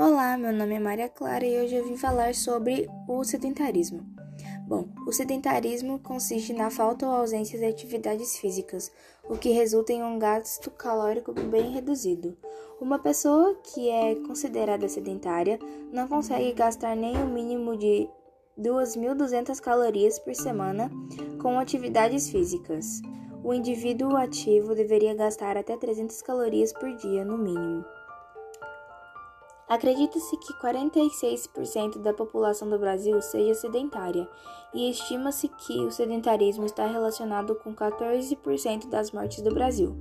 [0.00, 4.06] Olá, meu nome é Maria Clara e hoje eu vim falar sobre o sedentarismo.
[4.64, 8.92] Bom, o sedentarismo consiste na falta ou ausência de atividades físicas,
[9.28, 12.36] o que resulta em um gasto calórico bem reduzido.
[12.80, 15.58] Uma pessoa que é considerada sedentária
[15.92, 18.08] não consegue gastar nem o mínimo de
[18.56, 20.88] 2.200 calorias por semana
[21.42, 23.02] com atividades físicas.
[23.42, 27.84] O indivíduo ativo deveria gastar até 300 calorias por dia, no mínimo.
[29.68, 34.26] Acredita-se que 46% da população do Brasil seja sedentária
[34.72, 39.94] e estima-se que o sedentarismo está relacionado com 14% das mortes do Brasil.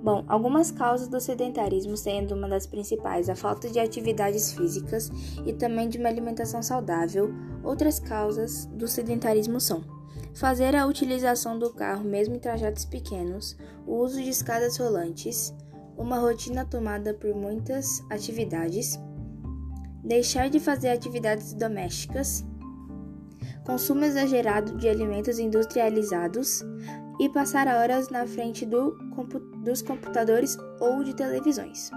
[0.00, 5.10] Bom, algumas causas do sedentarismo sendo uma das principais a falta de atividades físicas
[5.44, 7.34] e também de uma alimentação saudável.
[7.64, 9.82] Outras causas do sedentarismo são
[10.32, 15.52] fazer a utilização do carro mesmo em trajetos pequenos, o uso de escadas rolantes,
[15.98, 18.98] uma rotina tomada por muitas atividades,
[20.02, 22.44] deixar de fazer atividades domésticas,
[23.66, 26.62] consumo exagerado de alimentos industrializados
[27.20, 28.96] e passar horas na frente do,
[29.64, 31.90] dos computadores ou de televisões.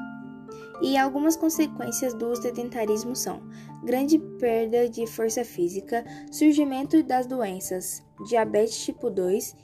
[0.82, 3.40] E algumas consequências do sedentarismo são
[3.84, 9.56] grande perda de força física, surgimento das doenças diabetes tipo 2,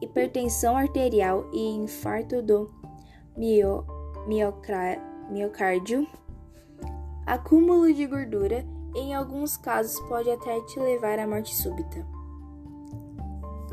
[0.00, 2.81] hipertensão arterial e infarto do
[3.36, 3.84] mio,
[4.26, 6.06] miocárdio,
[7.26, 12.06] acúmulo de gordura, em alguns casos pode até te levar à morte súbita.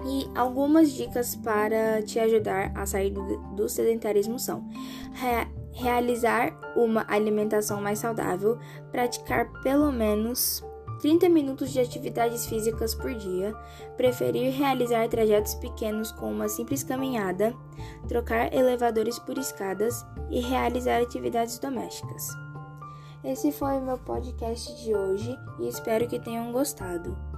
[0.05, 4.65] E algumas dicas para te ajudar a sair do, do sedentarismo são:
[5.13, 8.57] re, realizar uma alimentação mais saudável,
[8.91, 10.63] praticar pelo menos
[11.02, 13.55] 30 minutos de atividades físicas por dia,
[13.95, 17.55] preferir realizar trajetos pequenos com uma simples caminhada,
[18.08, 22.27] trocar elevadores por escadas e realizar atividades domésticas.
[23.23, 27.29] Esse foi o meu podcast de hoje e espero que tenham gostado.